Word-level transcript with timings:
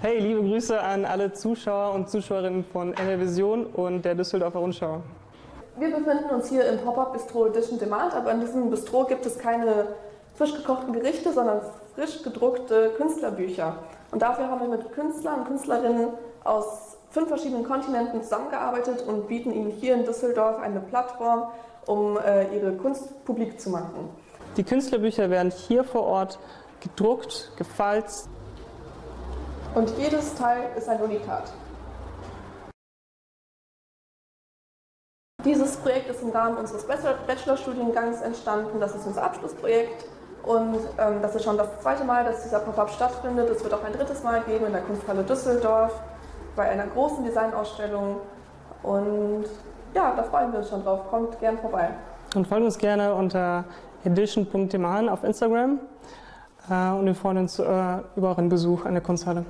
Hey, 0.00 0.20
liebe 0.20 0.40
Grüße 0.40 0.80
an 0.80 1.04
alle 1.04 1.32
Zuschauer 1.32 1.92
und 1.92 2.08
Zuschauerinnen 2.08 2.64
von 2.64 2.90
NL 2.90 3.18
Vision 3.18 3.66
und 3.66 4.04
der 4.04 4.14
Düsseldorfer 4.14 4.60
Rundschau. 4.60 5.02
Wir 5.76 5.88
befinden 5.88 6.30
uns 6.32 6.48
hier 6.48 6.68
im 6.68 6.78
Pop-Up 6.78 7.14
Bistro 7.14 7.46
Edition 7.46 7.80
Demand, 7.80 8.14
aber 8.14 8.30
in 8.30 8.38
diesem 8.38 8.70
Bistro 8.70 9.06
gibt 9.06 9.26
es 9.26 9.36
keine 9.36 9.88
frisch 10.36 10.54
gekochten 10.54 10.92
Gerichte, 10.92 11.32
sondern 11.32 11.62
frisch 11.96 12.22
gedruckte 12.22 12.92
Künstlerbücher. 12.96 13.76
Und 14.12 14.22
dafür 14.22 14.48
haben 14.48 14.60
wir 14.60 14.68
mit 14.68 14.92
Künstlern 14.92 15.40
und 15.40 15.48
Künstlerinnen 15.48 16.10
aus 16.44 16.96
fünf 17.10 17.26
verschiedenen 17.26 17.64
Kontinenten 17.64 18.22
zusammengearbeitet 18.22 19.02
und 19.04 19.26
bieten 19.26 19.50
ihnen 19.50 19.72
hier 19.72 19.94
in 19.94 20.04
Düsseldorf 20.04 20.60
eine 20.60 20.78
Plattform, 20.78 21.48
um 21.86 22.16
äh, 22.18 22.54
ihre 22.54 22.74
Kunst 22.74 23.24
publik 23.24 23.60
zu 23.60 23.70
machen. 23.70 24.10
Die 24.56 24.62
Künstlerbücher 24.62 25.28
werden 25.28 25.50
hier 25.50 25.82
vor 25.82 26.04
Ort 26.04 26.38
gedruckt, 26.80 27.50
gefalzt. 27.56 28.28
Und 29.78 29.96
jedes 29.96 30.34
Teil 30.34 30.70
ist 30.76 30.88
ein 30.88 31.00
Unikat. 31.00 31.52
Dieses 35.44 35.76
Projekt 35.76 36.10
ist 36.10 36.20
im 36.20 36.30
Rahmen 36.30 36.56
unseres 36.56 36.84
Bachelorstudiengangs 36.84 38.20
entstanden. 38.22 38.80
Das 38.80 38.96
ist 38.96 39.06
unser 39.06 39.22
Abschlussprojekt. 39.22 40.06
Und 40.42 40.80
ähm, 40.98 41.22
das 41.22 41.36
ist 41.36 41.44
schon 41.44 41.56
das 41.56 41.80
zweite 41.80 42.02
Mal, 42.02 42.24
dass 42.24 42.42
dieser 42.42 42.58
Pop-up 42.58 42.90
stattfindet. 42.90 43.48
Es 43.50 43.62
wird 43.62 43.72
auch 43.72 43.84
ein 43.84 43.92
drittes 43.92 44.24
Mal 44.24 44.40
geben 44.40 44.66
in 44.66 44.72
der 44.72 44.82
Kunsthalle 44.82 45.22
Düsseldorf 45.22 45.92
bei 46.56 46.68
einer 46.68 46.88
großen 46.88 47.24
Designausstellung. 47.24 48.16
Und 48.82 49.44
ja, 49.94 50.12
da 50.16 50.24
freuen 50.24 50.50
wir 50.50 50.58
uns 50.58 50.70
schon 50.70 50.82
drauf. 50.82 51.08
Kommt 51.08 51.38
gern 51.38 51.56
vorbei. 51.56 51.90
Und 52.34 52.48
folgt 52.48 52.64
uns 52.64 52.78
gerne 52.78 53.14
unter 53.14 53.64
edition.deman 54.02 55.08
auf 55.08 55.22
Instagram. 55.22 55.78
Äh, 56.68 56.90
und 56.90 57.06
wir 57.06 57.14
freuen 57.14 57.38
uns 57.38 57.60
äh, 57.60 57.62
über 58.16 58.30
euren 58.30 58.48
Besuch 58.48 58.84
an 58.84 58.94
der 58.94 59.04
Kunsthalle. 59.04 59.44